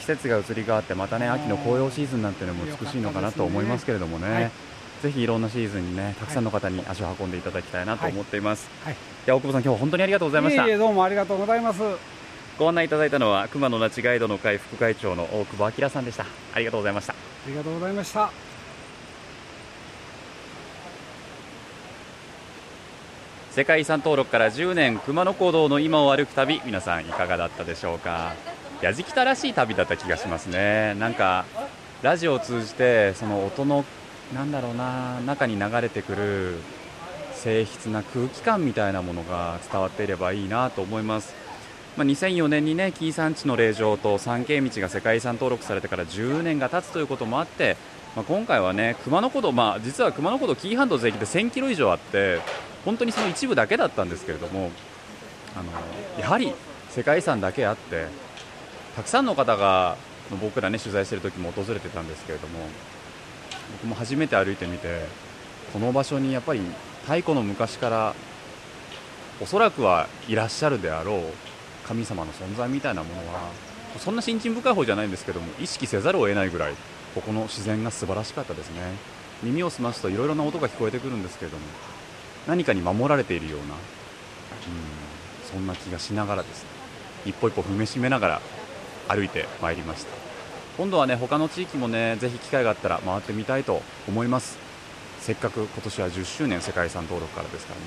[0.00, 4.50] 季節が移り変わってまたね秋の紅葉シーズンなんていうのも美しいのかなと思いますけれどもね、はい、
[5.02, 10.66] ぜひいろんなシーズンにねたくさんの方に足を運んでいただきたいなと思っています、はい、はい、いや大久保さん今日は本当にありがとうございました。
[10.78, 11.80] どうもありがとうございます。
[12.58, 16.24] ご案内いただいたのは熊野那智ガイドの会副会長の大久保明さんでした。
[16.54, 17.14] ありがとうございました。
[17.14, 17.16] あ
[17.48, 18.53] りがとうございました
[23.54, 28.34] 世界遺産登録から10年熊野古道の今を歩く旅皆さんいかがだったでしょうか？
[28.82, 30.96] やじきたらしい旅だった気がしますね。
[30.98, 31.44] なんか
[32.02, 33.84] ラジオを通じてその音の
[34.34, 36.56] なんだろうな中に流れてくる
[37.32, 41.32] 静筆な空気感みたいなものが伝わっていればいいなと思います、
[41.96, 47.76] まあ、2004年にね紀伊山地の霊場と三景道が世界遺産登録されてから10年が経つということもあって
[48.16, 52.40] まあ、今回はね熊野古道、まあ、実は熊野古道紀伊半島全域で1000キロ以上あって
[52.84, 54.70] 本当にその一部だけだったんですけれども
[55.56, 55.70] あの
[56.20, 56.52] やはり
[56.90, 58.06] 世界遺産だけあって
[58.96, 59.96] たくさんの方が
[60.40, 62.60] 僕らね取材してる時も訪れてたんですけれども
[63.72, 65.04] 僕も初めて歩いてみて
[65.72, 66.60] この場所にやっぱり
[67.02, 68.14] 太古の昔から
[69.40, 71.22] おそらくはいらっしゃるであろう
[71.86, 73.50] 神様の存在みたいなものは
[73.98, 76.74] そんな親近深い方じゃないんですけども意識せざるを得ないぐらい
[77.14, 78.80] ここの自然が素晴らしかったですね。
[79.42, 81.64] 耳を澄ますといろいろな音が聞こえてくるんですけれども
[82.46, 83.70] 何かに守られているようなうん
[85.50, 86.68] そんな気がしながらですね
[87.26, 88.40] 一歩一歩踏みしめながら
[89.08, 90.12] 歩いてまいりました。
[90.76, 94.58] 今度はね他の地域もねぜひ機会があったら回ってみたいと思います。
[95.20, 97.86] せっかく今年は10周年世界遺産登録からですからね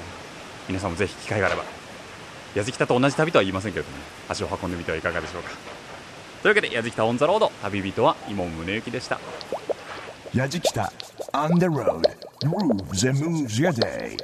[0.67, 1.63] 皆さんもぜひ機会があれば
[2.55, 5.51] 矢月田と同じ旅とは言いませんけれども、ね、足を運んでみてはいかがでしょうか。
[6.41, 9.19] というわけで矢北オンザロード旅人は伊門宗行でした。
[10.37, 10.59] 矢じ
[11.33, 12.03] On the road.
[12.41, 14.15] Grooves and moves your day.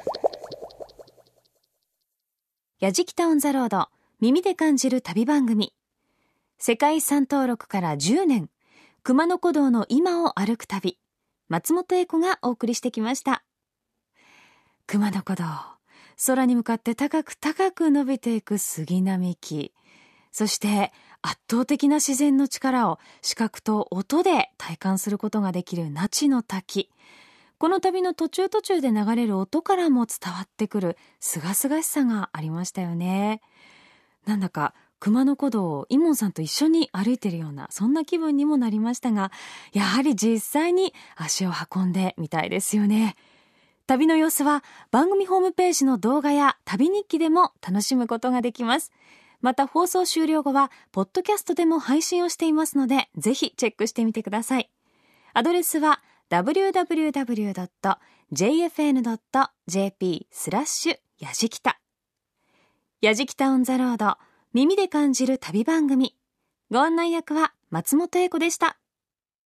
[2.78, 3.88] 矢北オンザロード。
[4.20, 5.74] 耳で感じる旅番組。
[6.56, 8.48] 世界遺産登録から10年。
[9.02, 11.00] 熊野古道の今を歩く旅。
[11.48, 13.42] 松本英子がお送りしてきました。
[14.86, 15.44] 熊野古道。
[16.26, 19.72] 空に向かって高く高く伸びていく杉並木。
[20.30, 20.92] そして
[21.24, 26.90] 圧倒的な自然の力を視覚と音で体感することができる那智の滝。
[27.56, 33.40] この旅の途中途中で流れる音からも伝わってくる清々しさがありましたよね。
[34.26, 39.32] なんだか熊野古道をイモンさんと一緒に歩いてるようなそんな気分にもなりましたが
[39.72, 43.16] やはり実際に足を運んでみたいですよね。
[43.86, 48.92] 旅の様子は番組ホームページの動画や旅日記でも楽しむことができます。
[49.44, 54.70] また放送終了後は、ポッドキャストでも配信をしていますので、ぜひチェックしてみてください。
[55.34, 57.06] アドレスは www.jfn.jp
[60.30, 61.78] スラッシュやじきた。
[63.02, 64.16] やじきたオンザロード、
[64.54, 66.16] 耳で感じる旅番組。
[66.70, 68.78] ご案内役は松本英子でした。